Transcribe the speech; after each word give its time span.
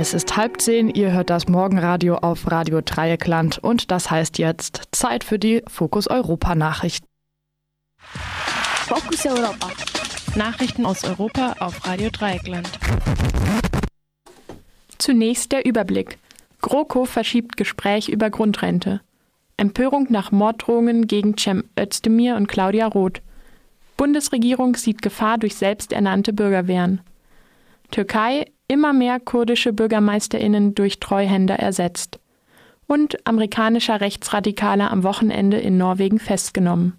Es 0.00 0.14
ist 0.14 0.36
halb 0.36 0.60
zehn, 0.60 0.90
ihr 0.90 1.10
hört 1.10 1.28
das 1.28 1.48
Morgenradio 1.48 2.18
auf 2.18 2.48
Radio 2.52 2.80
Dreieckland 2.82 3.58
und 3.58 3.90
das 3.90 4.12
heißt 4.12 4.38
jetzt 4.38 4.82
Zeit 4.92 5.24
für 5.24 5.40
die 5.40 5.64
Fokus 5.66 6.06
Europa 6.06 6.54
Nachrichten. 6.54 7.04
Fokus 7.98 9.26
Europa. 9.26 9.72
Nachrichten 10.36 10.86
aus 10.86 11.02
Europa 11.02 11.56
auf 11.58 11.84
Radio 11.84 12.10
Dreieckland. 12.10 12.78
Zunächst 14.98 15.50
der 15.50 15.66
Überblick. 15.66 16.18
GroKo 16.60 17.04
verschiebt 17.04 17.56
Gespräch 17.56 18.08
über 18.08 18.30
Grundrente. 18.30 19.00
Empörung 19.56 20.06
nach 20.10 20.30
Morddrohungen 20.30 21.08
gegen 21.08 21.36
Cem 21.36 21.64
Özdemir 21.76 22.36
und 22.36 22.46
Claudia 22.46 22.86
Roth. 22.86 23.20
Bundesregierung 23.96 24.76
sieht 24.76 25.02
Gefahr 25.02 25.38
durch 25.38 25.56
selbsternannte 25.56 26.32
Bürgerwehren. 26.32 27.00
Türkei 27.90 28.44
immer 28.68 28.92
mehr 28.92 29.18
kurdische 29.18 29.72
Bürgermeisterinnen 29.72 30.74
durch 30.74 31.00
Treuhänder 31.00 31.58
ersetzt. 31.58 32.20
Und 32.86 33.26
amerikanischer 33.26 34.00
Rechtsradikaler 34.00 34.90
am 34.90 35.02
Wochenende 35.02 35.58
in 35.58 35.76
Norwegen 35.76 36.18
festgenommen. 36.18 36.98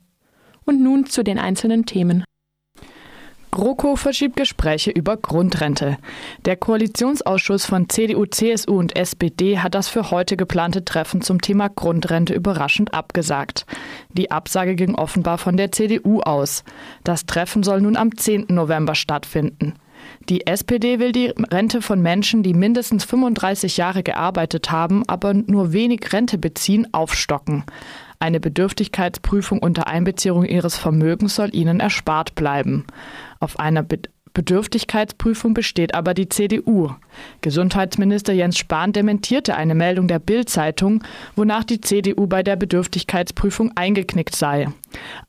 Und 0.66 0.82
nun 0.84 1.06
zu 1.06 1.24
den 1.24 1.40
einzelnen 1.40 1.86
Themen. 1.86 2.24
GroKo 3.52 3.96
verschiebt 3.96 4.36
Gespräche 4.36 4.92
über 4.92 5.18
Grundrente. 5.18 5.98
Der 6.46 6.56
Koalitionsausschuss 6.56 7.66
von 7.66 7.90
CDU, 7.90 8.26
CSU 8.26 8.78
und 8.78 8.96
SPD 8.96 9.58
hat 9.58 9.74
das 9.74 9.90
für 9.90 10.12
heute 10.12 10.38
geplante 10.38 10.86
Treffen 10.86 11.22
zum 11.22 11.42
Thema 11.42 11.68
Grundrente 11.68 12.36
überraschend 12.36 12.94
abgesagt. 12.94 13.66
Die 14.14 14.30
Absage 14.30 14.76
ging 14.76 14.94
offenbar 14.94 15.40
von 15.40 15.58
der 15.58 15.72
CDU 15.72 16.22
aus. 16.22 16.64
Das 17.04 17.26
Treffen 17.26 17.64
soll 17.64 17.82
nun 17.82 17.98
am 17.98 18.16
10. 18.16 18.46
November 18.50 18.94
stattfinden. 18.94 19.74
Die 20.30 20.46
SPD 20.46 21.00
will 21.00 21.12
die 21.12 21.34
Rente 21.52 21.82
von 21.82 22.02
Menschen, 22.02 22.44
die 22.44 22.54
mindestens 22.54 23.06
35 23.06 23.78
Jahre 23.78 24.04
gearbeitet 24.04 24.72
haben, 24.72 25.04
aber 25.08 25.34
nur 25.34 25.74
wenig 25.74 26.14
Rente 26.14 26.38
beziehen, 26.38 26.88
aufstocken. 26.92 27.64
Eine 28.20 28.40
Bedürftigkeitsprüfung 28.40 29.60
unter 29.60 29.88
Einbeziehung 29.88 30.44
ihres 30.44 30.78
Vermögens 30.78 31.36
soll 31.36 31.56
ihnen 31.56 31.80
erspart 31.80 32.36
bleiben. 32.36 32.86
Auf 33.40 33.60
einer 33.60 33.82
Be 33.82 34.00
Bedürftigkeitsprüfung 34.34 35.54
besteht 35.54 35.96
aber 35.96 36.14
die 36.14 36.30
CDU. 36.30 36.92
Gesundheitsminister 37.42 38.34
Jens 38.34 38.58
Spahn 38.58 38.94
dementierte 38.94 39.56
eine 39.56 39.76
Meldung 39.76 40.08
der 40.08 40.20
Bild-Zeitung, 40.20 41.04
wonach 41.36 41.64
die 41.64 41.82
CDU 41.82 42.28
bei 42.28 42.44
der 42.44 42.56
Bedürftigkeitsprüfung 42.56 43.72
eingeknickt 43.76 44.36
sei. 44.36 44.68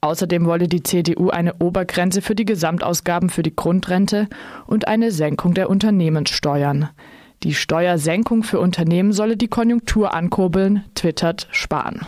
Außerdem 0.00 0.44
wolle 0.46 0.68
die 0.68 0.82
CDU 0.82 1.30
eine 1.30 1.54
Obergrenze 1.54 2.22
für 2.22 2.34
die 2.34 2.44
Gesamtausgaben 2.44 3.30
für 3.30 3.42
die 3.42 3.56
Grundrente 3.56 4.28
und 4.66 4.88
eine 4.88 5.10
Senkung 5.10 5.54
der 5.54 5.70
Unternehmenssteuern. 5.70 6.90
Die 7.42 7.54
Steuersenkung 7.54 8.42
für 8.42 8.60
Unternehmen 8.60 9.12
solle 9.12 9.38
die 9.38 9.48
Konjunktur 9.48 10.12
ankurbeln, 10.12 10.84
twittert 10.94 11.48
Spahn. 11.50 12.06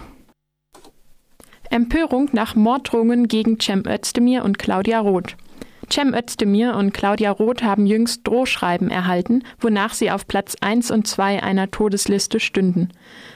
Empörung 1.70 2.28
nach 2.32 2.54
Morddrohungen 2.54 3.28
gegen 3.28 3.58
Cem 3.58 3.84
Özdemir 3.86 4.44
und 4.44 4.58
Claudia 4.58 5.00
Roth. 5.00 5.36
Cem 5.92 6.14
Özdemir 6.14 6.74
und 6.76 6.94
Claudia 6.94 7.30
Roth 7.30 7.62
haben 7.62 7.84
jüngst 7.84 8.26
Drohschreiben 8.26 8.90
erhalten, 8.90 9.42
wonach 9.60 9.92
sie 9.92 10.10
auf 10.10 10.26
Platz 10.26 10.56
1 10.58 10.90
und 10.90 11.06
2 11.06 11.42
einer 11.42 11.70
Todesliste 11.70 12.40
stünden. 12.40 12.88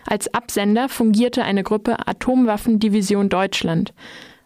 Als 0.06 0.32
Absender 0.32 0.88
fungierte 0.88 1.44
eine 1.44 1.62
Gruppe 1.62 2.08
Atomwaffendivision 2.08 3.28
Deutschland. 3.28 3.92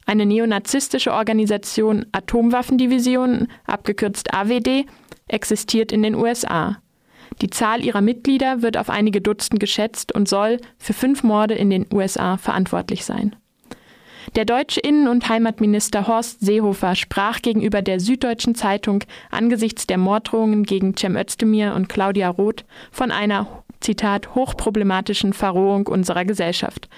Eine 0.06 0.26
neonazistische 0.26 1.12
Organisation 1.12 2.04
Atomwaffendivision, 2.10 3.46
abgekürzt 3.64 4.34
AWD, 4.34 4.86
existiert 5.28 5.92
in 5.92 6.02
den 6.02 6.16
USA. 6.16 6.78
Die 7.42 7.50
Zahl 7.50 7.84
ihrer 7.84 8.00
Mitglieder 8.00 8.60
wird 8.60 8.76
auf 8.76 8.90
einige 8.90 9.20
Dutzend 9.20 9.60
geschätzt 9.60 10.12
und 10.12 10.28
soll 10.28 10.58
für 10.78 10.94
fünf 10.94 11.22
Morde 11.22 11.54
in 11.54 11.70
den 11.70 11.86
USA 11.92 12.38
verantwortlich 12.38 13.04
sein. 13.04 13.36
Der 14.36 14.44
deutsche 14.44 14.80
Innen- 14.80 15.08
und 15.08 15.28
Heimatminister 15.28 16.06
Horst 16.06 16.40
Seehofer 16.40 16.94
sprach 16.94 17.42
gegenüber 17.42 17.82
der 17.82 18.00
Süddeutschen 18.00 18.54
Zeitung 18.54 19.04
angesichts 19.30 19.86
der 19.86 19.98
Morddrohungen 19.98 20.64
gegen 20.64 20.96
Cem 20.96 21.16
Özdemir 21.16 21.74
und 21.74 21.88
Claudia 21.88 22.28
Roth 22.28 22.64
von 22.92 23.10
einer 23.10 23.64
Zitat 23.80 24.34
hochproblematischen 24.34 25.32
Verrohung 25.32 25.86
unserer 25.86 26.24
Gesellschaft. 26.24 26.88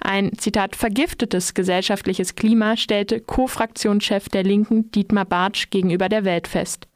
Ein 0.00 0.32
Zitat 0.36 0.74
vergiftetes 0.74 1.54
gesellschaftliches 1.54 2.34
Klima 2.34 2.76
stellte 2.76 3.20
Co-Fraktionschef 3.20 4.28
der 4.28 4.42
Linken 4.42 4.90
Dietmar 4.90 5.24
Bartsch 5.24 5.70
gegenüber 5.70 6.08
der 6.08 6.24
Welt 6.24 6.48
fest. 6.48 6.88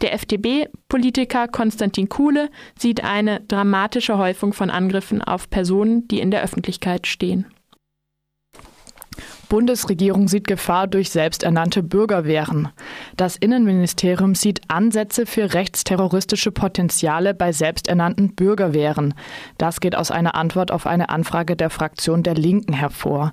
Der 0.00 0.14
FDP-Politiker 0.14 1.48
Konstantin 1.48 2.08
Kuhle 2.08 2.50
sieht 2.78 3.04
eine 3.04 3.40
dramatische 3.40 4.16
Häufung 4.16 4.52
von 4.52 4.70
Angriffen 4.70 5.22
auf 5.22 5.50
Personen, 5.50 6.08
die 6.08 6.20
in 6.20 6.30
der 6.30 6.42
Öffentlichkeit 6.42 7.06
stehen. 7.06 7.46
Bundesregierung 9.48 10.28
sieht 10.28 10.46
Gefahr 10.46 10.86
durch 10.86 11.10
selbsternannte 11.10 11.82
Bürgerwehren. 11.82 12.68
Das 13.16 13.36
Innenministerium 13.36 14.34
sieht 14.34 14.60
Ansätze 14.68 15.26
für 15.26 15.54
rechtsterroristische 15.54 16.52
Potenziale 16.52 17.34
bei 17.34 17.52
selbsternannten 17.52 18.34
Bürgerwehren. 18.34 19.14
Das 19.58 19.80
geht 19.80 19.96
aus 19.96 20.10
einer 20.10 20.34
Antwort 20.34 20.70
auf 20.70 20.86
eine 20.86 21.08
Anfrage 21.08 21.56
der 21.56 21.70
Fraktion 21.70 22.22
der 22.22 22.34
Linken 22.34 22.72
hervor. 22.72 23.32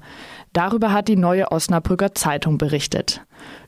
Darüber 0.54 0.92
hat 0.92 1.08
die 1.08 1.16
neue 1.16 1.52
Osnabrücker 1.52 2.14
Zeitung 2.14 2.58
berichtet. 2.58 3.22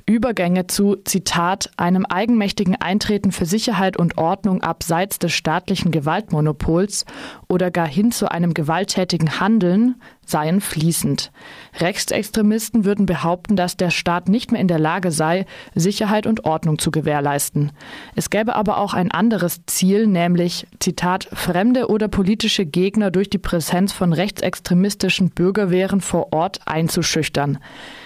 Übergänge 0.07 0.67
zu, 0.67 0.97
Zitat, 1.03 1.71
einem 1.77 2.05
eigenmächtigen 2.05 2.75
Eintreten 2.75 3.31
für 3.31 3.47
Sicherheit 3.47 3.97
und 3.97 4.19
Ordnung 4.19 4.61
abseits 4.61 5.17
des 5.17 5.33
staatlichen 5.33 5.89
Gewaltmonopols 5.89 7.05
oder 7.49 7.71
gar 7.71 7.87
hin 7.87 8.11
zu 8.11 8.29
einem 8.29 8.53
gewalttätigen 8.53 9.39
Handeln 9.39 9.95
seien 10.23 10.61
fließend. 10.61 11.31
Rechtsextremisten 11.79 12.85
würden 12.85 13.05
behaupten, 13.07 13.55
dass 13.55 13.77
der 13.77 13.89
Staat 13.91 14.27
nicht 14.27 14.51
mehr 14.51 14.61
in 14.61 14.67
der 14.67 14.79
Lage 14.79 15.11
sei, 15.11 15.45
Sicherheit 15.73 16.27
und 16.27 16.45
Ordnung 16.45 16.77
zu 16.79 16.91
gewährleisten. 16.91 17.71
Es 18.15 18.31
gäbe 18.31 18.55
aber 18.55 18.77
auch 18.77 18.93
ein 18.93 19.11
anderes 19.11 19.61
Ziel, 19.67 20.07
nämlich, 20.07 20.67
Zitat, 20.79 21.27
fremde 21.31 21.89
oder 21.89 22.07
politische 22.07 22.65
Gegner 22.65 23.11
durch 23.11 23.29
die 23.29 23.37
Präsenz 23.37 23.91
von 23.93 24.13
rechtsextremistischen 24.13 25.29
Bürgerwehren 25.29 26.01
vor 26.01 26.31
Ort 26.33 26.59
einzuschüchtern. 26.65 27.59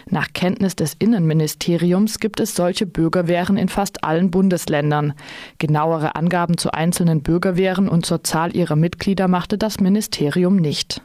Nach 0.09 0.27
Kenntnis 0.33 0.75
des 0.75 0.95
Innenministeriums 0.97 1.88
gibt 1.97 2.39
es 2.39 2.55
solche 2.55 2.85
Bürgerwehren 2.85 3.57
in 3.57 3.69
fast 3.69 4.03
allen 4.03 4.31
Bundesländern. 4.31 5.13
Genauere 5.57 6.15
Angaben 6.15 6.57
zu 6.57 6.71
einzelnen 6.71 7.21
Bürgerwehren 7.21 7.89
und 7.89 8.05
zur 8.05 8.23
Zahl 8.23 8.55
ihrer 8.55 8.75
Mitglieder 8.75 9.27
machte 9.27 9.57
das 9.57 9.79
Ministerium 9.79 10.55
nicht. 10.55 11.01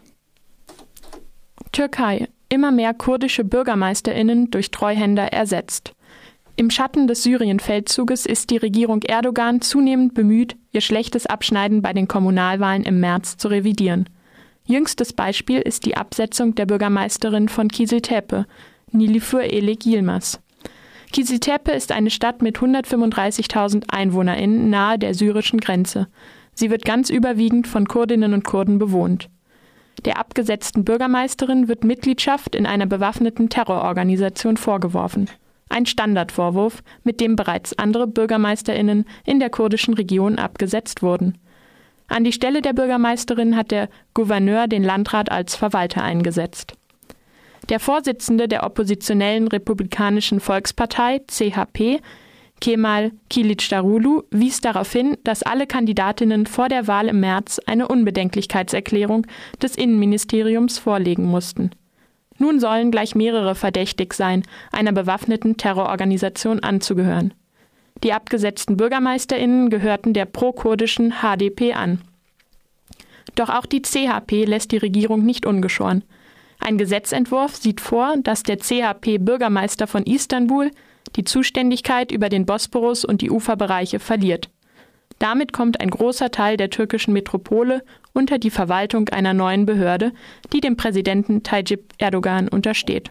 Türkei. 1.72 2.28
Immer 2.48 2.70
mehr 2.70 2.94
kurdische 2.94 3.42
Bürgermeisterinnen 3.42 4.50
durch 4.50 4.70
Treuhänder 4.70 5.32
ersetzt. 5.32 5.94
Im 6.56 6.70
Schatten 6.70 7.08
des 7.08 7.24
Syrien-Feldzuges 7.24 8.26
ist 8.26 8.50
die 8.50 8.58
Regierung 8.58 9.02
Erdogan 9.02 9.60
zunehmend 9.60 10.14
bemüht, 10.14 10.56
ihr 10.70 10.82
schlechtes 10.82 11.26
Abschneiden 11.26 11.82
bei 11.82 11.92
den 11.92 12.06
Kommunalwahlen 12.06 12.84
im 12.84 13.00
März 13.00 13.36
zu 13.38 13.48
revidieren. 13.48 14.08
Jüngstes 14.64 15.12
Beispiel 15.12 15.60
ist 15.60 15.84
die 15.84 15.96
Absetzung 15.96 16.54
der 16.54 16.66
Bürgermeisterin 16.66 17.48
von 17.48 17.68
Kisiltepe, 17.68 18.46
Nilüfer 18.92 19.42
Elek 19.42 19.84
Yilmaz. 19.84 20.40
Kisiltepe 21.14 21.70
ist 21.70 21.92
eine 21.92 22.10
Stadt 22.10 22.42
mit 22.42 22.58
135.000 22.58 23.84
EinwohnerInnen 23.88 24.68
nahe 24.68 24.98
der 24.98 25.14
syrischen 25.14 25.60
Grenze. 25.60 26.08
Sie 26.54 26.70
wird 26.70 26.84
ganz 26.84 27.08
überwiegend 27.08 27.68
von 27.68 27.86
Kurdinnen 27.86 28.34
und 28.34 28.42
Kurden 28.42 28.80
bewohnt. 28.80 29.30
Der 30.06 30.18
abgesetzten 30.18 30.84
Bürgermeisterin 30.84 31.68
wird 31.68 31.84
Mitgliedschaft 31.84 32.56
in 32.56 32.66
einer 32.66 32.86
bewaffneten 32.86 33.48
Terrororganisation 33.48 34.56
vorgeworfen. 34.56 35.30
Ein 35.68 35.86
Standardvorwurf, 35.86 36.82
mit 37.04 37.20
dem 37.20 37.36
bereits 37.36 37.78
andere 37.78 38.08
Bürgermeisterinnen 38.08 39.04
in 39.24 39.38
der 39.38 39.50
kurdischen 39.50 39.94
Region 39.94 40.40
abgesetzt 40.40 41.00
wurden. 41.00 41.38
An 42.08 42.24
die 42.24 42.32
Stelle 42.32 42.60
der 42.60 42.72
Bürgermeisterin 42.72 43.54
hat 43.54 43.70
der 43.70 43.88
Gouverneur 44.14 44.66
den 44.66 44.82
Landrat 44.82 45.30
als 45.30 45.54
Verwalter 45.54 46.02
eingesetzt. 46.02 46.74
Der 47.68 47.80
Vorsitzende 47.80 48.46
der 48.46 48.64
oppositionellen 48.64 49.48
Republikanischen 49.48 50.40
Volkspartei 50.40 51.22
CHP 51.26 52.00
Kemal 52.60 53.12
Kilicdaroglu 53.28 54.22
wies 54.30 54.60
darauf 54.60 54.92
hin, 54.92 55.18
dass 55.24 55.42
alle 55.42 55.66
Kandidatinnen 55.66 56.46
vor 56.46 56.68
der 56.68 56.86
Wahl 56.86 57.08
im 57.08 57.20
März 57.20 57.60
eine 57.66 57.88
Unbedenklichkeitserklärung 57.88 59.26
des 59.60 59.76
Innenministeriums 59.76 60.78
vorlegen 60.78 61.24
mussten. 61.24 61.70
Nun 62.38 62.60
sollen 62.60 62.90
gleich 62.90 63.14
mehrere 63.14 63.54
verdächtig 63.54 64.14
sein, 64.14 64.42
einer 64.72 64.92
bewaffneten 64.92 65.56
Terrororganisation 65.56 66.60
anzugehören. 66.60 67.34
Die 68.02 68.12
abgesetzten 68.12 68.76
Bürgermeisterinnen 68.76 69.70
gehörten 69.70 70.14
der 70.14 70.24
pro-kurdischen 70.24 71.14
HDP 71.22 71.74
an. 71.74 72.00
Doch 73.34 73.50
auch 73.50 73.66
die 73.66 73.82
CHP 73.82 74.44
lässt 74.44 74.72
die 74.72 74.78
Regierung 74.78 75.24
nicht 75.24 75.46
ungeschoren. 75.46 76.02
Ein 76.66 76.78
Gesetzentwurf 76.78 77.56
sieht 77.56 77.82
vor, 77.82 78.14
dass 78.22 78.42
der 78.42 78.56
CHP-Bürgermeister 78.58 79.86
von 79.86 80.04
Istanbul 80.04 80.70
die 81.14 81.24
Zuständigkeit 81.24 82.10
über 82.10 82.30
den 82.30 82.46
Bosporus 82.46 83.04
und 83.04 83.20
die 83.20 83.30
Uferbereiche 83.30 83.98
verliert. 83.98 84.48
Damit 85.18 85.52
kommt 85.52 85.82
ein 85.82 85.90
großer 85.90 86.30
Teil 86.30 86.56
der 86.56 86.70
türkischen 86.70 87.12
Metropole 87.12 87.84
unter 88.14 88.38
die 88.38 88.48
Verwaltung 88.50 89.10
einer 89.10 89.34
neuen 89.34 89.66
Behörde, 89.66 90.12
die 90.54 90.62
dem 90.62 90.78
Präsidenten 90.78 91.42
Tayyip 91.42 91.92
Erdogan 91.98 92.48
untersteht. 92.48 93.10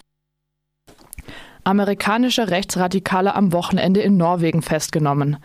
Amerikanische 1.64 2.50
Rechtsradikale 2.50 3.36
am 3.36 3.54
Wochenende 3.54 4.02
in 4.02 4.18
Norwegen 4.18 4.64
festgenommen. 4.64 5.38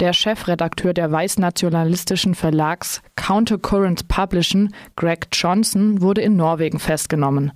Der 0.00 0.12
Chefredakteur 0.12 0.92
der 0.92 1.12
weißnationalistischen 1.12 2.34
Verlags 2.34 3.00
Countercurrents 3.14 4.02
Publishing, 4.02 4.72
Greg 4.96 5.28
Johnson, 5.32 6.02
wurde 6.02 6.20
in 6.20 6.34
Norwegen 6.34 6.80
festgenommen. 6.80 7.52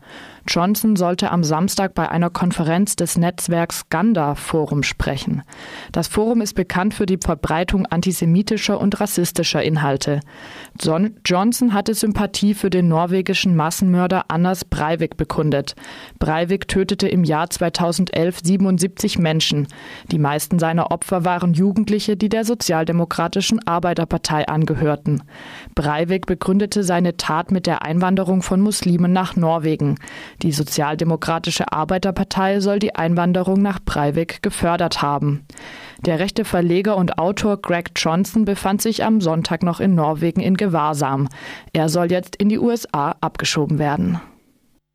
Johnson 0.46 0.96
sollte 0.96 1.30
am 1.30 1.44
Samstag 1.44 1.94
bei 1.94 2.08
einer 2.08 2.30
Konferenz 2.30 2.96
des 2.96 3.18
Netzwerks 3.18 3.90
Ganda 3.90 4.34
Forum 4.34 4.82
sprechen. 4.82 5.42
Das 5.92 6.08
Forum 6.08 6.40
ist 6.40 6.54
bekannt 6.54 6.94
für 6.94 7.04
die 7.04 7.18
Verbreitung 7.22 7.84
antisemitischer 7.84 8.80
und 8.80 8.98
rassistischer 8.98 9.62
Inhalte. 9.62 10.20
John 10.80 11.16
Johnson 11.26 11.74
hatte 11.74 11.92
Sympathie 11.92 12.54
für 12.54 12.70
den 12.70 12.88
norwegischen 12.88 13.54
Massenmörder 13.54 14.30
Anders 14.30 14.64
Breivik 14.64 15.18
bekundet. 15.18 15.74
Breivik 16.18 16.66
tötete 16.66 17.08
im 17.08 17.24
Jahr 17.24 17.50
2011 17.50 18.38
77 18.42 19.18
Menschen. 19.18 19.66
Die 20.10 20.18
meisten 20.18 20.58
seiner 20.58 20.90
Opfer 20.92 21.26
waren 21.26 21.52
Jugendliche, 21.52 22.16
die 22.16 22.27
die 22.28 22.36
der 22.36 22.44
Sozialdemokratischen 22.44 23.66
Arbeiterpartei 23.66 24.46
angehörten. 24.46 25.22
Breivik 25.74 26.26
begründete 26.26 26.82
seine 26.84 27.16
Tat 27.16 27.50
mit 27.50 27.66
der 27.66 27.80
Einwanderung 27.82 28.42
von 28.42 28.60
Muslimen 28.60 29.14
nach 29.14 29.34
Norwegen. 29.34 29.94
Die 30.42 30.52
Sozialdemokratische 30.52 31.72
Arbeiterpartei 31.72 32.60
soll 32.60 32.80
die 32.80 32.94
Einwanderung 32.94 33.62
nach 33.62 33.78
Breivik 33.82 34.42
gefördert 34.42 35.00
haben. 35.00 35.46
Der 36.04 36.18
rechte 36.18 36.44
Verleger 36.44 36.98
und 36.98 37.18
Autor 37.18 37.62
Greg 37.62 37.92
Johnson 37.96 38.44
befand 38.44 38.82
sich 38.82 39.04
am 39.04 39.22
Sonntag 39.22 39.62
noch 39.62 39.80
in 39.80 39.94
Norwegen 39.94 40.40
in 40.40 40.58
Gewahrsam. 40.58 41.28
Er 41.72 41.88
soll 41.88 42.10
jetzt 42.10 42.36
in 42.36 42.50
die 42.50 42.58
USA 42.58 43.16
abgeschoben 43.22 43.78
werden. 43.78 44.20